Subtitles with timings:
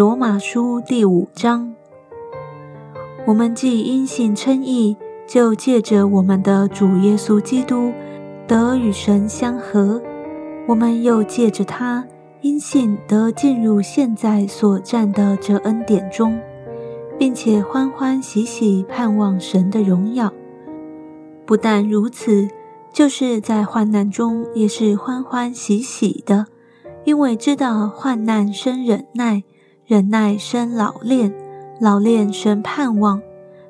[0.00, 1.74] 罗马书第五章，
[3.26, 4.96] 我们既因信称义，
[5.28, 7.92] 就借着我们的主耶稣基督
[8.48, 10.00] 得与神相合；
[10.66, 12.02] 我们又借着他
[12.40, 16.40] 因信得进入现在所占的这恩典中，
[17.18, 20.32] 并且欢欢喜喜盼望神的荣耀。
[21.44, 22.48] 不但如此，
[22.90, 26.46] 就是在患难中也是欢欢喜喜的，
[27.04, 29.42] 因为知道患难生忍耐。
[29.90, 31.34] 忍耐生老练，
[31.80, 33.20] 老练生盼望，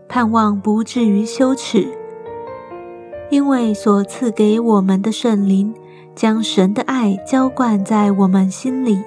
[0.07, 1.89] 盼望不至于羞耻。
[3.31, 5.73] 因为所赐给我们的圣灵，
[6.15, 9.03] 将神的爱浇灌在我们心里。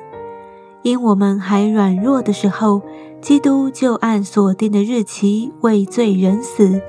[0.81, 2.81] 因我们还软弱的时候，
[3.22, 6.81] 基督就按所定的日期为罪人死。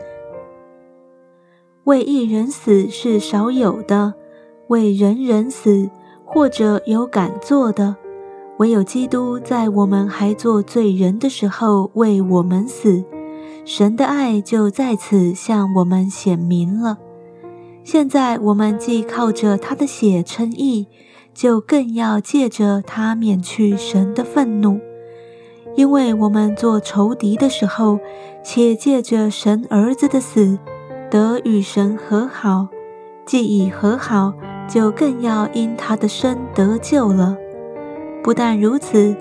[1.85, 4.15] 为一人死是少有的，
[4.69, 5.91] 为人人死，
[6.25, 7.97] 或者有敢做的。
[8.59, 13.05] 唯有基督在我们还做罪人的时候为我们死，
[13.65, 16.99] 神的爱就在此向我们显明了。
[17.83, 20.87] 现在我们既靠着他的血称义，
[21.35, 24.79] 就更要借着他免去神的愤怒，
[25.75, 27.99] 因为我们做仇敌的时候，
[28.45, 30.57] 且借着神儿子的死
[31.11, 32.69] 得与神和好；
[33.27, 34.33] 既已和好，
[34.69, 37.37] 就更要因他的生得救了。
[38.25, 39.15] 不但如此，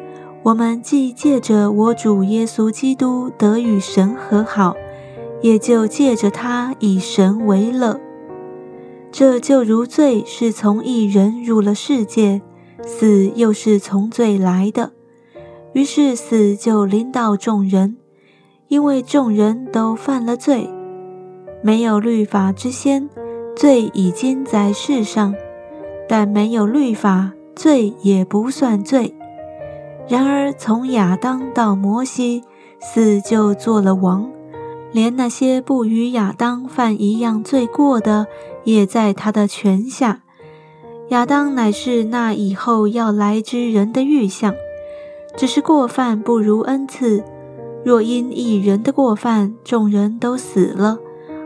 [0.43, 4.77] 我们既借着我主耶稣基督得与神和好，
[5.41, 7.99] 也就借着他以神为乐。
[9.11, 12.41] 这就如罪是从一人入了世界，
[12.85, 14.93] 死又是从罪来的，
[15.73, 17.97] 于是死就临到众人，
[18.69, 20.69] 因为众人都犯了罪。
[21.61, 23.09] 没有律法之先，
[23.53, 25.35] 罪已经在世上，
[26.07, 27.33] 但没有律法。
[27.55, 29.15] 罪也不算罪。
[30.07, 32.43] 然而从亚当到摩西，
[32.79, 34.29] 死就做了王，
[34.91, 38.27] 连那些不与亚当犯一样罪过的，
[38.65, 40.21] 也在他的权下。
[41.09, 44.53] 亚当乃是那以后要来之人的预象，
[45.37, 47.23] 只是过犯不如恩赐。
[47.85, 50.99] 若因一人的过犯，众人都死了，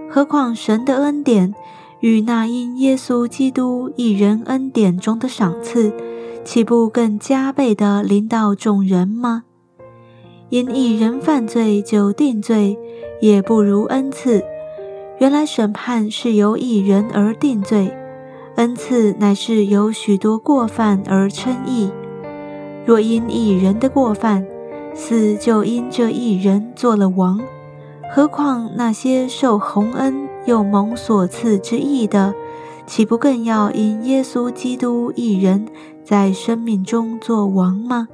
[0.09, 1.53] 何况神的恩典？
[1.99, 5.91] 与那因耶稣基督一人恩典中的赏赐，
[6.43, 9.43] 岂不更加倍的临到众人吗？
[10.49, 12.77] 因一人犯罪就定罪，
[13.19, 14.43] 也不如恩赐。
[15.19, 17.91] 原来审判是由一人而定罪，
[18.55, 21.89] 恩赐乃是由许多过犯而称义。
[22.85, 24.45] 若因一人的过犯，
[24.93, 27.41] 死就因这一人做了王。
[28.13, 32.33] 何况那些受洪恩又蒙所赐之义的，
[32.85, 35.67] 岂不更要因耶稣基督一人
[36.05, 38.07] 在生命中做王吗？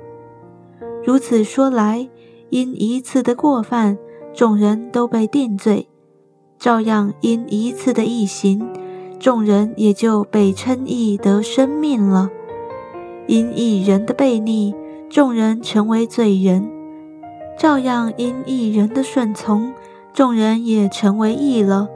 [1.05, 2.09] 如此说来，
[2.49, 3.99] 因一次的过犯，
[4.33, 5.85] 众人都被定罪；
[6.57, 8.67] 照样因一次的异行，
[9.19, 12.31] 众人也就被称义得生命了。
[13.27, 14.73] 因一人的悖逆，
[15.07, 16.63] 众人成为罪人；
[17.59, 19.71] 照样因一人的顺从。
[20.13, 21.89] 众人也成为义了。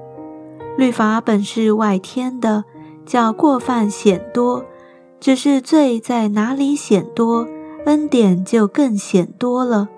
[0.77, 2.63] 律法本是外天的，
[3.03, 4.63] 叫过犯显多；
[5.19, 7.47] 只是罪在哪里显多，
[7.85, 9.89] 恩典就更显多了。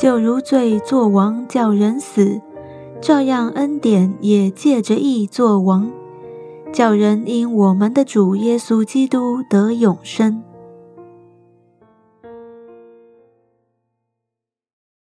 [0.00, 2.40] 就如罪作王叫人死，
[3.02, 5.90] 照样恩典也借着义作王，
[6.72, 10.42] 叫人因我们的主耶稣基督得永生。